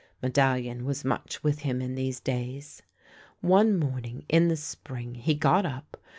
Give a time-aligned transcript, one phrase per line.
[0.23, 2.81] ISIedallion was much with him in these days.
[3.41, 5.95] One morning in the spring he got up.